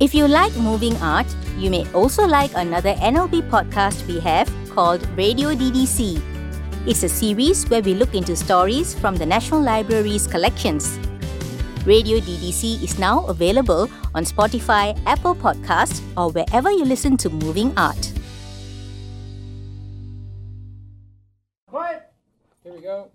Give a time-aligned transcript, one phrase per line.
[0.00, 1.26] If you like moving art,
[1.56, 6.22] you may also like another NLB podcast we have called Radio DDC.
[6.86, 11.00] It's a series where we look into stories from the National Library's collections.
[11.84, 17.76] Radio DDC is now available on Spotify, Apple Podcasts, or wherever you listen to moving
[17.76, 18.12] art.
[21.66, 22.06] Quiet!
[22.62, 23.10] Here we go.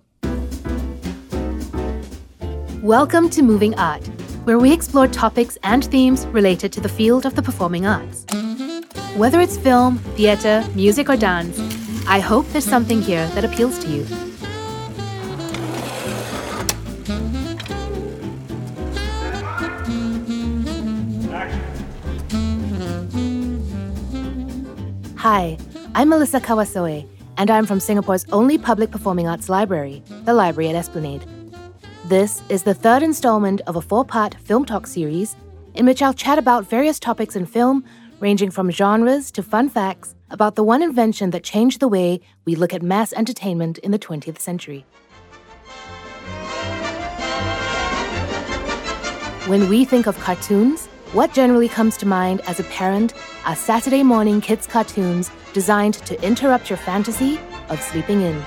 [2.81, 4.03] Welcome to Moving Art,
[4.43, 8.25] where we explore topics and themes related to the field of the performing arts.
[9.15, 11.57] Whether it's film, theatre, music, or dance,
[12.07, 14.05] I hope there's something here that appeals to you.
[25.17, 25.57] Hi,
[25.95, 30.75] I'm Melissa Kawasoe, and I'm from Singapore's only public performing arts library, the Library at
[30.75, 31.23] Esplanade.
[32.05, 35.37] This is the third installment of a four part film talk series
[35.73, 37.85] in which I'll chat about various topics in film,
[38.19, 42.55] ranging from genres to fun facts about the one invention that changed the way we
[42.55, 44.85] look at mass entertainment in the 20th century.
[49.47, 53.13] When we think of cartoons, what generally comes to mind as a parent
[53.45, 58.43] are Saturday morning kids' cartoons designed to interrupt your fantasy of sleeping in.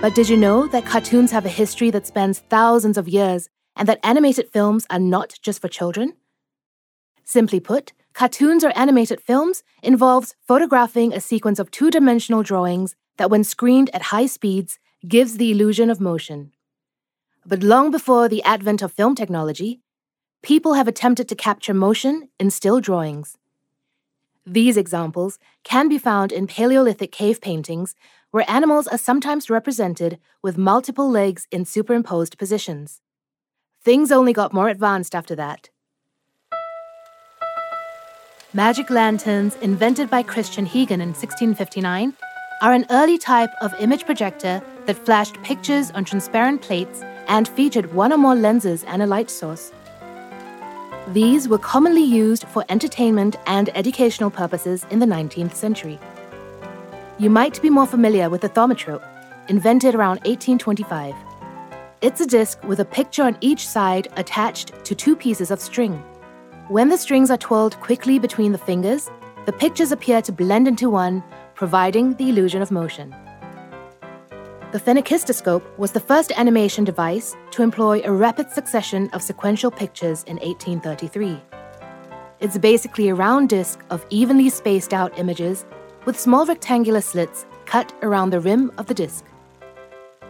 [0.00, 3.86] But did you know that cartoons have a history that spans thousands of years and
[3.86, 6.14] that animated films are not just for children?
[7.22, 13.44] Simply put, cartoons or animated films involves photographing a sequence of two-dimensional drawings that when
[13.44, 16.52] screened at high speeds gives the illusion of motion.
[17.44, 19.82] But long before the advent of film technology,
[20.42, 23.36] people have attempted to capture motion in still drawings.
[24.46, 27.94] These examples can be found in Paleolithic cave paintings,
[28.30, 33.00] where animals are sometimes represented with multiple legs in superimposed positions.
[33.82, 35.70] Things only got more advanced after that.
[38.52, 42.14] Magic lanterns, invented by Christian Huygens in 1659,
[42.62, 47.94] are an early type of image projector that flashed pictures on transparent plates and featured
[47.94, 49.72] one or more lenses and a light source.
[51.08, 55.98] These were commonly used for entertainment and educational purposes in the 19th century.
[57.20, 59.02] You might be more familiar with the thaumatrope,
[59.48, 61.14] invented around 1825.
[62.00, 66.02] It's a disc with a picture on each side attached to two pieces of string.
[66.68, 69.10] When the strings are twirled quickly between the fingers,
[69.44, 71.22] the pictures appear to blend into one,
[71.54, 73.14] providing the illusion of motion.
[74.72, 80.24] The phenakistoscope was the first animation device to employ a rapid succession of sequential pictures
[80.24, 81.38] in 1833.
[82.40, 85.66] It's basically a round disc of evenly spaced out images
[86.04, 89.24] with small rectangular slits cut around the rim of the disc.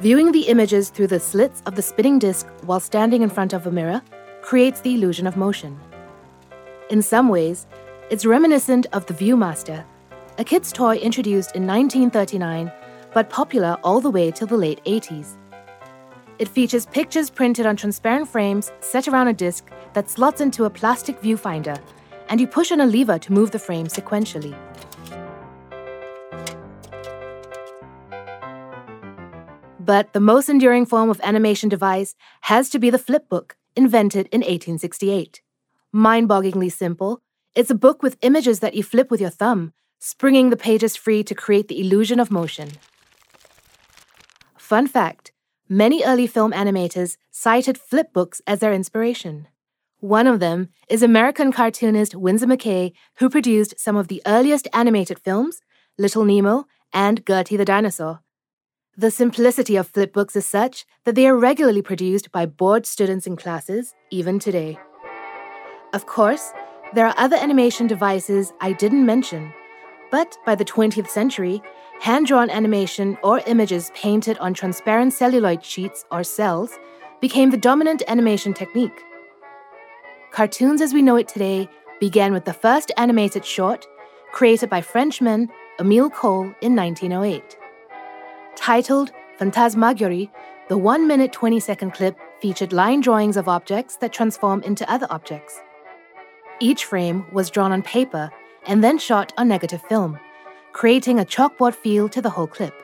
[0.01, 3.67] Viewing the images through the slits of the spinning disc while standing in front of
[3.67, 4.03] a mirror
[4.43, 5.79] creates the illusion of motion.
[6.91, 7.67] In some ways,
[8.11, 9.85] it's reminiscent of the Viewmaster,
[10.39, 12.73] a kid's toy introduced in 1939
[13.13, 15.37] but popular all the way till the late 80s.
[16.39, 20.71] It features pictures printed on transparent frames set around a disc that slots into a
[20.71, 21.79] plastic viewfinder,
[22.29, 24.57] and you push on a lever to move the frame sequentially.
[29.91, 34.39] But the most enduring form of animation device has to be the flipbook, invented in
[34.39, 35.43] 1868.
[35.91, 37.23] Mind bogglingly simple,
[37.57, 41.25] it's a book with images that you flip with your thumb, springing the pages free
[41.25, 42.69] to create the illusion of motion.
[44.57, 45.33] Fun fact
[45.69, 49.49] many early film animators cited flipbooks as their inspiration.
[49.99, 55.19] One of them is American cartoonist Winsor McCay, who produced some of the earliest animated
[55.19, 55.63] films,
[55.99, 58.21] Little Nemo and Gertie the Dinosaur.
[59.01, 63.35] The simplicity of flipbooks is such that they are regularly produced by bored students in
[63.35, 64.79] classes, even today.
[65.95, 66.53] Of course,
[66.93, 69.55] there are other animation devices I didn't mention,
[70.11, 71.63] but by the 20th century,
[72.03, 76.79] hand drawn animation or images painted on transparent celluloid sheets or cells
[77.23, 79.03] became the dominant animation technique.
[80.31, 83.87] Cartoons as we know it today began with the first animated short
[84.33, 85.49] created by Frenchman
[85.81, 87.60] Emile Cohl in 1908.
[88.61, 90.31] Titled Phantasmagorie,
[90.69, 95.07] the 1 minute 20 second clip featured line drawings of objects that transform into other
[95.09, 95.59] objects.
[96.61, 98.31] Each frame was drawn on paper
[98.67, 100.21] and then shot on negative film,
[100.75, 102.75] creating a chalkboard feel to the whole clip.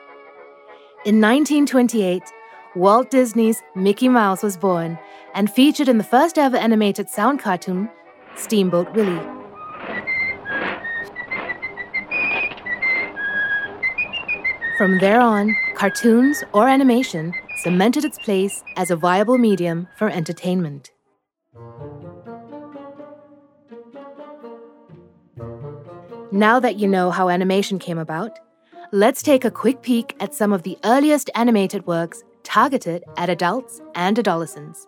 [1.05, 2.23] In 1928,
[2.75, 4.97] Walt Disney's Mickey Mouse was born
[5.35, 7.87] and featured in the first ever animated sound cartoon,
[8.35, 9.21] Steamboat Willie.
[14.79, 20.89] From there on, cartoons or animation cemented its place as a viable medium for entertainment.
[26.31, 28.39] Now that you know how animation came about,
[28.91, 33.79] let's take a quick peek at some of the earliest animated works targeted at adults
[33.93, 34.87] and adolescents.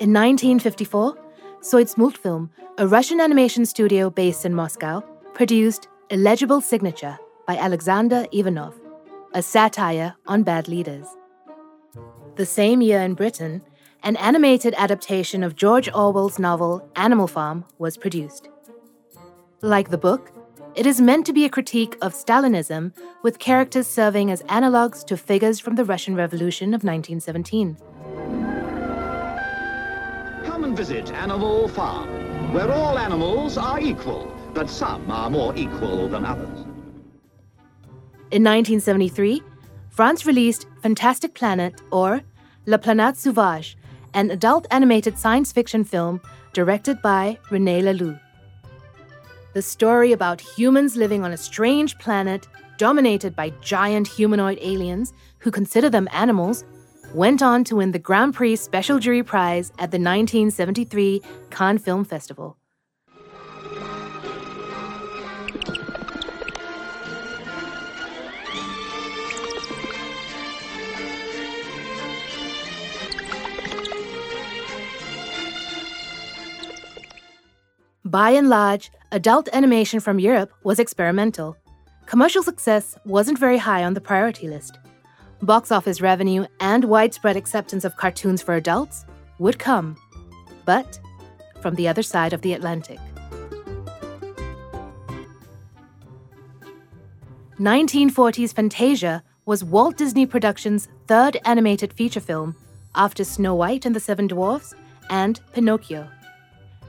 [0.00, 1.16] In 1954,
[1.60, 5.02] Soyuzmultfilm, a Russian animation studio based in Moscow,
[5.34, 7.16] produced Illegible Signature
[7.46, 8.79] by Alexander Ivanov,
[9.32, 11.06] a satire on bad leaders.
[12.36, 13.62] The same year in Britain,
[14.02, 18.48] an animated adaptation of George Orwell's novel Animal Farm was produced.
[19.62, 20.32] Like the book,
[20.74, 22.92] it is meant to be a critique of Stalinism,
[23.22, 27.76] with characters serving as analogues to figures from the Russian Revolution of 1917.
[30.44, 36.08] Come and visit Animal Farm, where all animals are equal, but some are more equal
[36.08, 36.69] than others.
[38.30, 39.42] In 1973,
[39.90, 42.22] France released Fantastic Planet, or
[42.66, 43.76] La Planète Sauvage,
[44.14, 46.20] an adult animated science fiction film
[46.52, 48.18] directed by René Laloux
[49.52, 52.46] the story about humans living on a strange planet
[52.78, 56.64] dominated by giant humanoid aliens who consider them animals,
[57.14, 62.04] went on to win the Grand Prix Special Jury Prize at the 1973 Cannes Film
[62.04, 62.56] Festival.
[78.10, 81.56] By and large, adult animation from Europe was experimental.
[82.06, 84.80] Commercial success wasn't very high on the priority list.
[85.42, 89.06] Box office revenue and widespread acceptance of cartoons for adults
[89.38, 89.96] would come,
[90.64, 90.98] but
[91.60, 92.98] from the other side of the Atlantic.
[97.60, 102.56] 1940s Fantasia was Walt Disney Productions' third animated feature film
[102.96, 104.74] after Snow White and the Seven Dwarfs
[105.10, 106.08] and Pinocchio.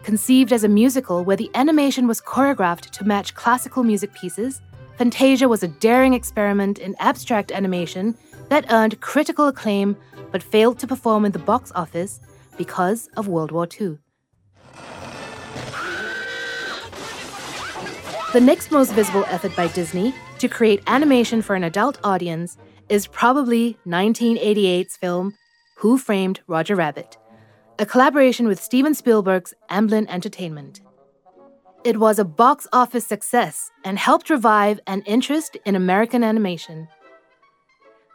[0.03, 4.59] Conceived as a musical where the animation was choreographed to match classical music pieces,
[4.97, 8.15] Fantasia was a daring experiment in abstract animation
[8.49, 9.95] that earned critical acclaim
[10.31, 12.19] but failed to perform in the box office
[12.57, 13.99] because of World War II.
[18.33, 22.57] The next most visible effort by Disney to create animation for an adult audience
[22.89, 25.35] is probably 1988's film
[25.77, 27.17] Who Framed Roger Rabbit
[27.81, 30.81] a collaboration with Steven Spielberg's Amblin Entertainment.
[31.83, 36.87] It was a box office success and helped revive an interest in American animation.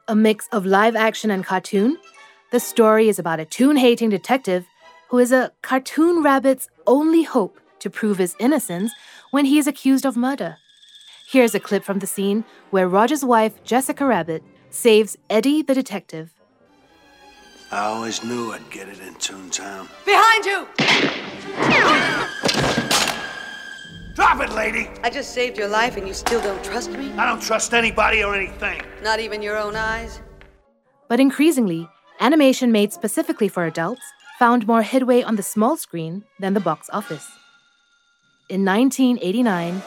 [0.06, 1.98] A mix of live action and cartoon,
[2.52, 4.64] the story is about a toon hating detective
[5.08, 8.92] who is a cartoon rabbit's only hope to prove his innocence
[9.32, 10.58] when he is accused of murder.
[11.28, 16.35] Here's a clip from the scene where Roger's wife, Jessica Rabbit, saves Eddie the detective.
[17.72, 19.88] I always knew I'd get it in Toontown.
[20.04, 20.68] Behind you!
[24.14, 24.88] Drop it, lady!
[25.02, 27.12] I just saved your life and you still don't trust me?
[27.14, 28.82] I don't trust anybody or anything.
[29.02, 30.20] Not even your own eyes?
[31.08, 31.88] But increasingly,
[32.20, 34.02] animation made specifically for adults
[34.38, 37.28] found more headway on the small screen than the box office.
[38.48, 39.82] In 1989,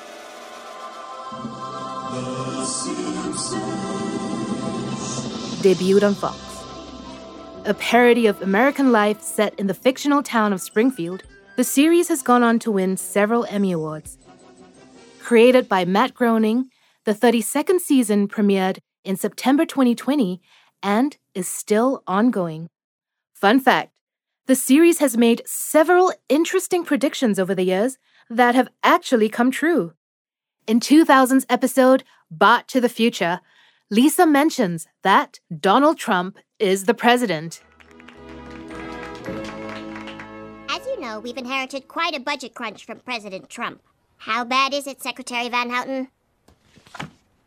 [5.61, 6.48] debuted on Fox
[7.69, 11.21] a parody of American life set in the fictional town of Springfield,
[11.55, 14.17] the series has gone on to win several Emmy Awards.
[15.19, 16.69] Created by Matt Groening,
[17.05, 20.41] the 32nd season premiered in September 2020
[20.81, 22.69] and is still ongoing.
[23.33, 23.91] Fun fact
[24.47, 27.99] the series has made several interesting predictions over the years
[28.31, 29.93] that have actually come true.
[30.65, 33.41] In 2000's episode, Bart to the Future,
[33.91, 37.63] Lisa mentions that Donald Trump is the president.
[40.69, 43.81] As you know, we've inherited quite a budget crunch from President Trump.
[44.17, 46.09] How bad is it, Secretary Van Houten?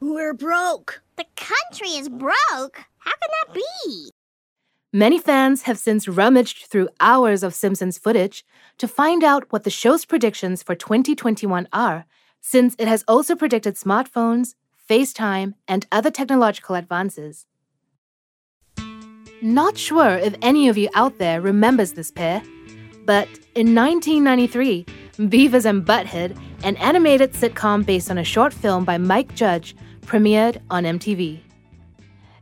[0.00, 1.02] We're broke.
[1.14, 2.86] The country is broke?
[2.98, 4.10] How can that be?
[4.92, 8.44] Many fans have since rummaged through hours of Simpsons footage
[8.78, 12.04] to find out what the show's predictions for 2021 are,
[12.40, 14.56] since it has also predicted smartphones,
[14.88, 17.46] FaceTime, and other technological advances.
[19.40, 22.42] Not sure if any of you out there remembers this pair,
[23.04, 24.84] but in 1993,
[25.18, 30.60] Beavis and Butthead, an animated sitcom based on a short film by Mike Judge, premiered
[30.70, 31.40] on MTV.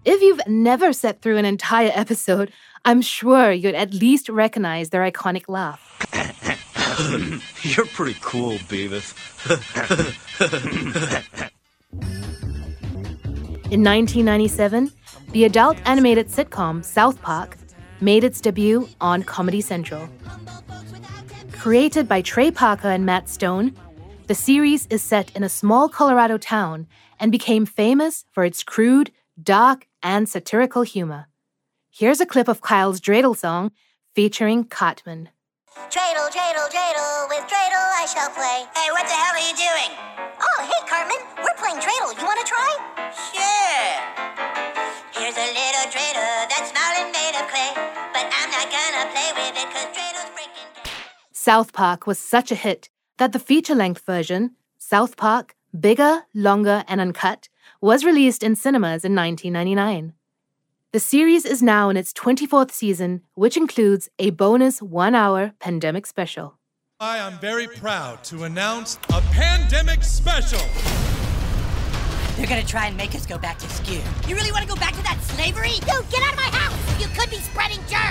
[0.05, 2.53] If you've never sat through an entire episode,
[2.85, 5.81] I'm sure you'd at least recognize their iconic laugh.
[7.63, 9.15] You're pretty cool, Beavis.
[13.71, 14.91] In 1997,
[15.31, 17.57] the adult animated sitcom South Park
[18.01, 20.09] made its debut on Comedy Central.
[21.53, 23.77] Created by Trey Parker and Matt Stone,
[24.27, 26.89] The series is set in a small Colorado town
[27.21, 31.29] and became famous for its crude, dark, and satirical humor.
[31.91, 33.71] Here's a clip of Kyle's dreidel song
[34.17, 35.29] featuring Cartman.
[35.91, 38.67] Dreidel, dreidel, dreidel, with dreidel I shall play.
[38.75, 40.30] Hey, what the hell are you doing?
[51.43, 56.85] South Park was such a hit that the feature length version, South Park, bigger, longer,
[56.87, 57.49] and uncut,
[57.81, 60.13] was released in cinemas in 1999.
[60.93, 66.05] The series is now in its 24th season, which includes a bonus one hour pandemic
[66.05, 66.59] special.
[67.01, 70.61] I am very proud to announce a pandemic special.
[72.37, 74.03] They're gonna try and make us go back to skew.
[74.29, 75.81] You really wanna go back to that slavery?
[75.89, 77.01] Dude, get out of my house!
[77.01, 78.10] You could be spreading germs!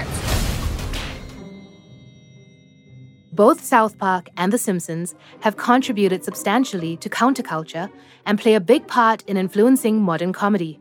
[3.40, 7.90] Both South Park and The Simpsons have contributed substantially to counterculture
[8.26, 10.78] and play a big part in influencing modern comedy.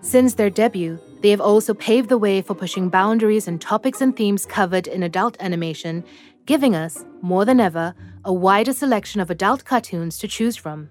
[0.00, 4.16] Since their debut, they have also paved the way for pushing boundaries in topics and
[4.16, 6.02] themes covered in adult animation,
[6.46, 10.88] giving us, more than ever, a wider selection of adult cartoons to choose from.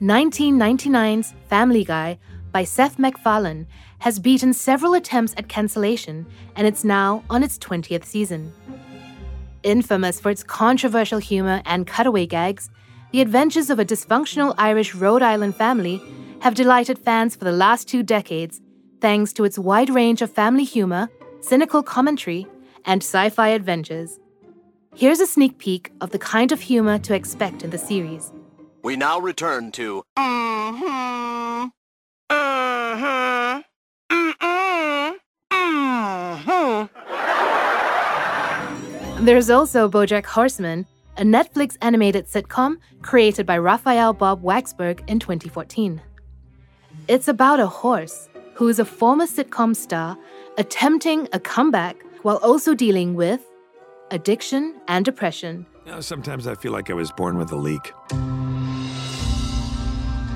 [0.00, 2.18] 1999's Family Guy
[2.52, 3.66] by Seth MacFarlane
[3.98, 6.24] has beaten several attempts at cancellation,
[6.56, 8.54] and it's now on its 20th season.
[9.62, 12.70] Infamous for its controversial humor and cutaway gags,
[13.12, 16.00] the adventures of a dysfunctional Irish Rhode Island family
[16.40, 18.62] have delighted fans for the last two decades
[19.02, 22.46] thanks to its wide range of family humor, cynical commentary,
[22.86, 24.18] and sci fi adventures.
[24.96, 28.32] Here's a sneak peek of the kind of humor to expect in the series.
[28.82, 30.02] We now return to.
[30.18, 31.66] Mm-hmm.
[32.30, 33.60] Mm-hmm.
[34.10, 35.14] Mm-mm.
[35.52, 36.86] Mm-hmm.
[39.20, 40.86] There's also Bojack Horseman,
[41.18, 46.00] a Netflix animated sitcom created by Raphael Bob Waksberg in 2014.
[47.06, 50.16] It's about a horse who is a former sitcom star
[50.56, 53.42] attempting a comeback while also dealing with
[54.10, 55.66] addiction and depression.
[55.84, 57.92] You know, sometimes I feel like I was born with a leak.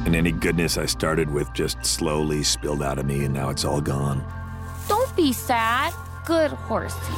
[0.04, 3.64] And any goodness I started with just slowly spilled out of me, and now it's
[3.64, 4.22] all gone.
[4.88, 5.94] Don't be sad.
[6.26, 7.14] Good horsey.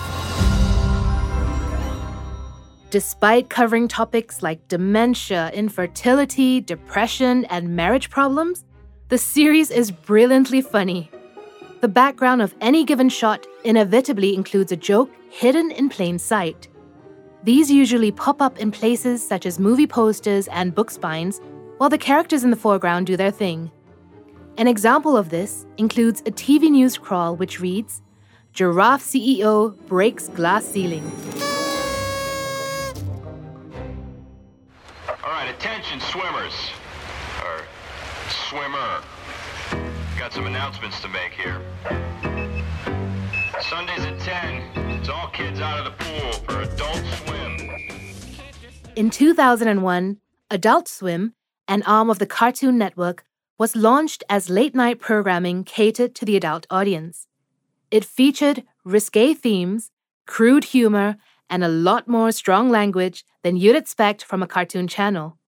[2.96, 8.64] Despite covering topics like dementia, infertility, depression, and marriage problems,
[9.10, 11.10] the series is brilliantly funny.
[11.82, 16.68] The background of any given shot inevitably includes a joke hidden in plain sight.
[17.42, 21.38] These usually pop up in places such as movie posters and book spines,
[21.76, 23.70] while the characters in the foreground do their thing.
[24.56, 28.00] An example of this includes a TV news crawl which reads
[28.54, 31.04] Giraffe CEO breaks glass ceiling.
[35.66, 36.70] Attention, swimmers.
[37.42, 37.60] Or
[38.48, 39.02] swimmer.
[40.16, 41.60] Got some announcements to make here.
[43.60, 44.62] Sundays at 10.
[44.92, 47.70] It's all kids out of the pool for Adult Swim.
[48.94, 50.18] In 2001,
[50.52, 51.34] Adult Swim,
[51.66, 53.24] an arm of the Cartoon Network,
[53.58, 57.26] was launched as late night programming catered to the adult audience.
[57.90, 59.90] It featured risque themes,
[60.26, 61.16] crude humor,
[61.50, 65.38] and a lot more strong language than you'd expect from a cartoon channel.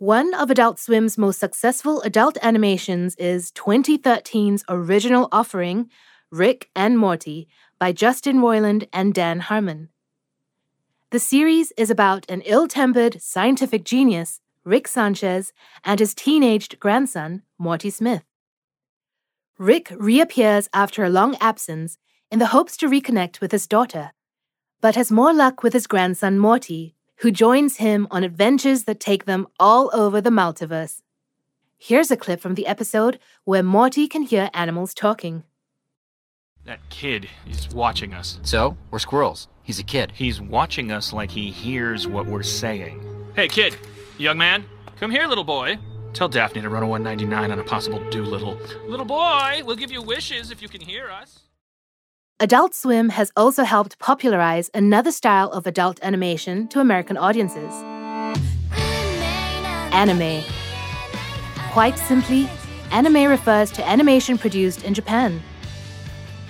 [0.00, 5.90] One of Adult Swim's most successful adult animations is 2013's original offering,
[6.30, 9.90] Rick and Morty, by Justin Roiland and Dan Harmon.
[11.10, 15.52] The series is about an ill tempered scientific genius, Rick Sanchez,
[15.84, 18.24] and his teenaged grandson, Morty Smith.
[19.58, 21.98] Rick reappears after a long absence
[22.30, 24.12] in the hopes to reconnect with his daughter,
[24.80, 29.26] but has more luck with his grandson, Morty, who joins him on adventures that take
[29.26, 31.02] them all over the multiverse.
[31.78, 35.44] Here's a clip from the episode where Morty can hear animals talking.
[36.64, 38.38] That kid is watching us.
[38.42, 38.76] So?
[38.90, 39.48] We're squirrels.
[39.62, 40.12] He's a kid.
[40.14, 43.04] He's watching us like he hears what we're saying.
[43.34, 43.76] Hey, kid!
[44.18, 44.64] Young man!
[44.98, 45.78] Come here, little boy!
[46.12, 48.58] Tell Daphne to run a 199 on a possible Doolittle.
[48.86, 51.40] Little boy, we'll give you wishes if you can hear us.
[52.42, 57.70] Adult Swim has also helped popularize another style of adult animation to American audiences
[59.92, 60.42] anime.
[61.70, 62.48] Quite simply,
[62.92, 65.32] anime refers to animation produced in Japan.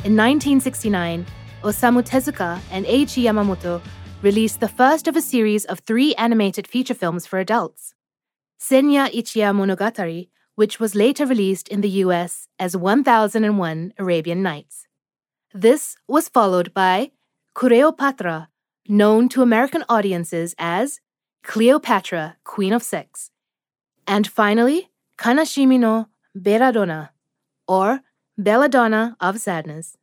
[0.04, 1.26] In 1969,
[1.64, 3.82] Osamu Tezuka and Eiichi Yamamoto
[4.22, 7.94] released the first of a series of three animated feature films for adults
[8.60, 14.86] Senya Ichiya Monogatari, which was later released in the US as 1001 Arabian Nights.
[15.52, 17.10] This was followed by
[17.56, 18.46] Kureopatra,
[18.88, 21.00] known to American audiences as
[21.42, 23.32] Cleopatra, Queen of Sex.
[24.06, 27.10] And finally, Kanashimi no Belladonna,
[27.66, 28.00] or
[28.38, 29.96] Belladonna of Sadness.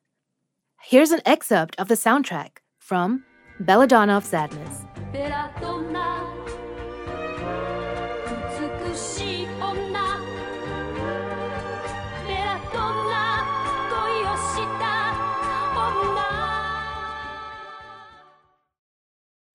[0.81, 3.23] Here's an excerpt of the soundtrack from
[3.61, 4.85] Belladonna of Sadness.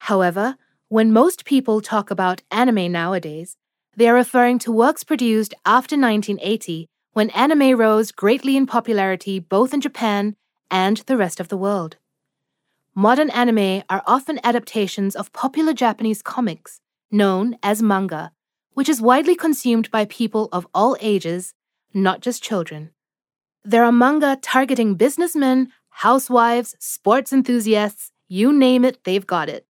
[0.07, 0.57] However,
[0.89, 3.57] when most people talk about anime nowadays,
[3.97, 9.73] they are referring to works produced after 1980 when anime rose greatly in popularity both
[9.73, 10.35] in Japan
[10.73, 11.99] and the rest of the world.
[12.97, 16.81] Modern anime are often adaptations of popular Japanese comics,
[17.13, 18.33] known as manga,
[18.73, 21.55] which is widely consumed by people of all ages,
[21.95, 22.91] not just children.
[23.65, 29.65] There are manga targeting businessmen, housewives, sports enthusiasts, you name it, they've got it.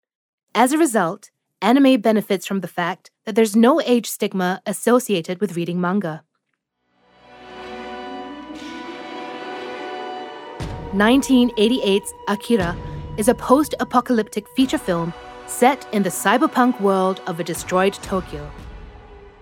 [0.54, 1.32] As a result,
[1.62, 6.24] anime benefits from the fact that there's no age stigma associated with reading manga.
[10.92, 12.76] 1988's Akira
[13.18, 15.14] is a post apocalyptic feature film
[15.48, 18.52] set in the cyberpunk world of a destroyed Tokyo.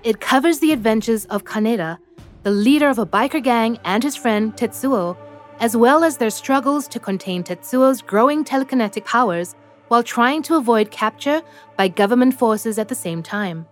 [0.03, 1.97] It covers the adventures of Kaneda,
[2.43, 5.17] the leader of a biker gang, and his friend Tetsuo,
[5.59, 9.55] as well as their struggles to contain Tetsuo's growing telekinetic powers
[9.89, 11.41] while trying to avoid capture
[11.77, 13.67] by government forces at the same time.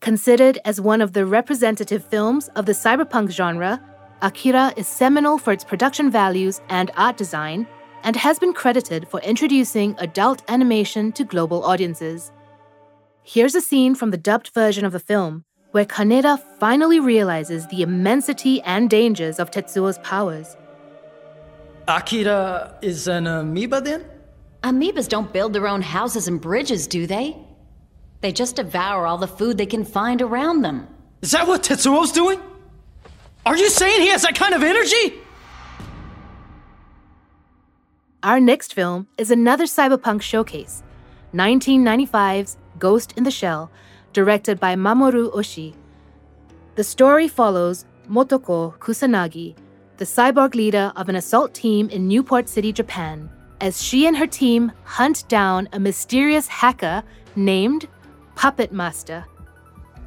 [0.00, 3.80] Considered as one of the representative films of the cyberpunk genre,
[4.20, 7.66] Akira is seminal for its production values and art design,
[8.02, 12.30] and has been credited for introducing adult animation to global audiences.
[13.22, 17.80] Here's a scene from the dubbed version of the film, where Kaneda finally realizes the
[17.80, 20.56] immensity and dangers of Tetsuo's powers.
[21.88, 24.04] Akira is an amoeba then?
[24.64, 27.36] Amoebas don't build their own houses and bridges, do they?
[28.22, 30.88] They just devour all the food they can find around them.
[31.20, 32.40] Is that what Tetsuo's doing?
[33.44, 35.20] Are you saying he has that kind of energy?
[38.22, 40.82] Our next film is another cyberpunk showcase
[41.34, 43.70] 1995's Ghost in the Shell,
[44.14, 45.74] directed by Mamoru Oshii.
[46.76, 49.56] The story follows Motoko Kusanagi,
[49.98, 53.28] the cyborg leader of an assault team in Newport City, Japan,
[53.60, 57.02] as she and her team hunt down a mysterious hacker
[57.36, 57.88] named
[58.34, 59.24] Puppet Master.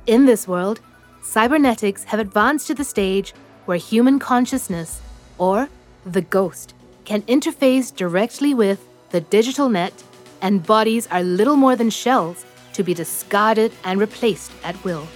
[0.06, 0.80] In this world,
[1.22, 3.34] cybernetics have advanced to the stage
[3.66, 5.02] where human consciousness,
[5.38, 5.70] or
[6.06, 6.74] the ghost,
[7.06, 10.04] can interface directly with the digital net,
[10.42, 15.08] and bodies are little more than shells to be discarded and replaced at will.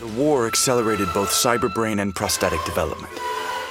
[0.00, 3.12] The war accelerated both cyberbrain and prosthetic development.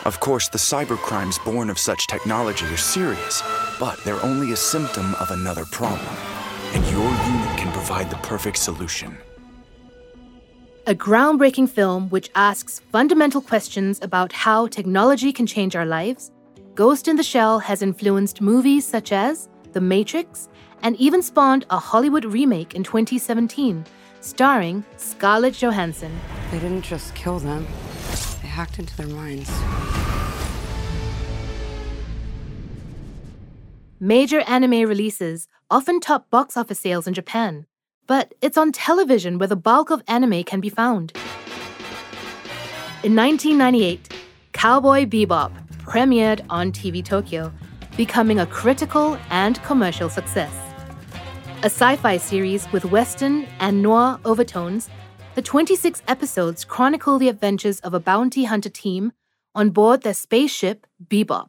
[0.10, 3.44] Of course, the cybercrimes born of such technology are serious,
[3.80, 6.16] but they're only a symptom of another problem.
[6.74, 9.16] And your unit can provide the perfect solution.
[10.88, 16.32] A groundbreaking film which asks fundamental questions about how technology can change our lives,
[16.74, 20.50] Ghost in the Shell has influenced movies such as The Matrix
[20.82, 23.86] and even spawned a Hollywood remake in 2017,
[24.22, 26.20] starring Scarlett Johansson.
[26.50, 27.68] They didn't just kill them,
[28.08, 28.16] they
[28.60, 29.50] hacked into their minds.
[34.02, 37.66] Major anime releases often top box office sales in Japan,
[38.06, 41.14] but it's on television where the bulk of anime can be found.
[43.02, 44.14] In 1998,
[44.52, 45.52] Cowboy Bebop
[45.86, 47.54] premiered on TV Tokyo,
[47.96, 50.54] becoming a critical and commercial success.
[51.64, 54.90] A sci fi series with Western and noir overtones,
[55.40, 59.14] the 26 episodes chronicle the adventures of a bounty hunter team
[59.56, 61.48] on board their spaceship Bebop.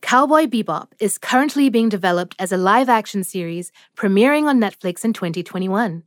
[0.00, 5.12] Cowboy Bebop is currently being developed as a live action series premiering on Netflix in
[5.12, 6.04] 2021.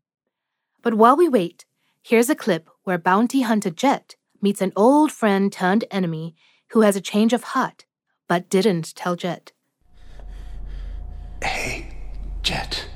[0.82, 1.65] But while we wait,
[2.02, 6.34] here's a clip where bounty hunter Jet meets an old friend turned enemy
[6.69, 7.84] who has a change of heart,
[8.30, 9.52] but didn't tell Jet.
[11.43, 11.93] Hey,
[12.41, 12.88] Jet.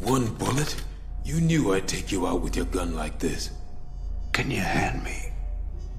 [0.00, 0.76] One bullet?
[1.24, 3.50] You knew I'd take you out with your gun like this.
[4.32, 5.32] Can you hand me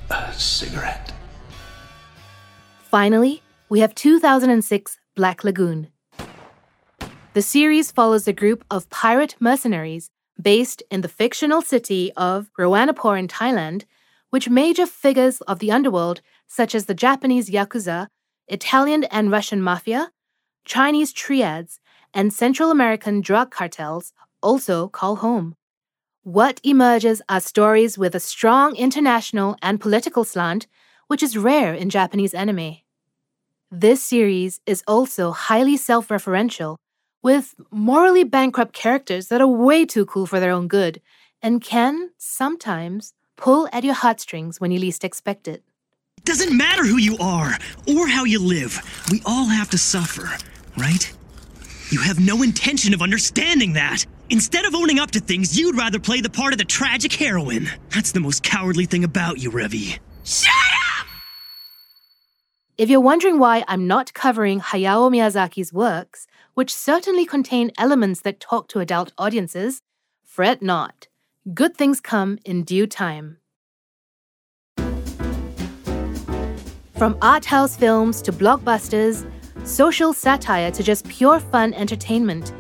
[0.10, 1.12] a cigarette?
[2.90, 5.90] Finally, we have 2006 Black Lagoon.
[7.34, 10.10] The series follows a group of pirate mercenaries
[10.42, 13.84] based in the fictional city of Roanapur in Thailand,
[14.30, 18.08] which major figures of the underworld, such as the Japanese Yakuza,
[18.48, 20.12] Italian and Russian mafia,
[20.64, 21.80] Chinese triads,
[22.14, 25.56] and Central American drug cartels, also call home.
[26.24, 30.68] What emerges are stories with a strong international and political slant
[31.10, 32.78] which is rare in Japanese anime.
[33.72, 36.78] This series is also highly self referential,
[37.24, 41.02] with morally bankrupt characters that are way too cool for their own good
[41.42, 45.64] and can, sometimes, pull at your heartstrings when you least expect it.
[46.18, 48.80] It doesn't matter who you are or how you live.
[49.12, 50.30] We all have to suffer,
[50.78, 51.12] right?
[51.90, 54.06] You have no intention of understanding that.
[54.30, 57.68] Instead of owning up to things, you'd rather play the part of the tragic heroine.
[57.90, 59.98] That's the most cowardly thing about you, Revy.
[60.24, 60.54] Shut
[61.00, 61.08] up!
[62.78, 68.40] If you're wondering why I'm not covering Hayao Miyazaki's works, which certainly contain elements that
[68.40, 69.82] talk to adult audiences,
[70.24, 71.08] fret not.
[71.56, 73.38] Good things come in due time.
[76.96, 79.26] From art house films to blockbusters,
[79.66, 82.54] social satire to just pure fun entertainment,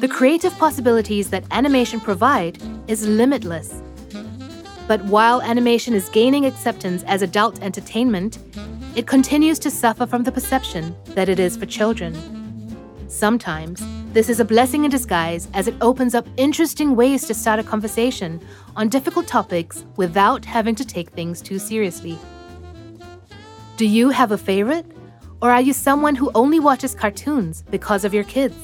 [0.00, 3.82] the creative possibilities that animation provide is limitless.
[4.86, 8.38] But while animation is gaining acceptance as adult entertainment,
[8.94, 12.14] it continues to suffer from the perception that it is for children.
[13.08, 17.60] Sometimes, this is a blessing in disguise as it opens up interesting ways to start
[17.60, 18.40] a conversation
[18.76, 22.18] on difficult topics without having to take things too seriously.
[23.76, 24.84] Do you have a favorite?
[25.42, 28.56] Or are you someone who only watches cartoons because of your kids?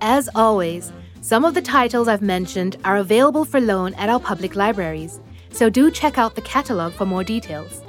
[0.00, 4.56] As always, some of the titles I've mentioned are available for loan at our public
[4.56, 5.20] libraries,
[5.52, 7.80] so do check out the catalog for more details.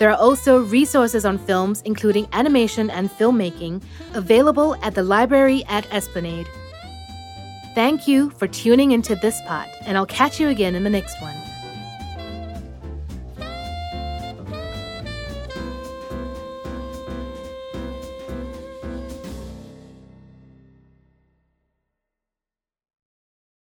[0.00, 3.84] There are also resources on films, including animation and filmmaking,
[4.14, 6.48] available at the library at Esplanade.
[7.76, 11.22] Thank you for tuning into this part, and I'll catch you again in the next
[11.22, 11.41] one.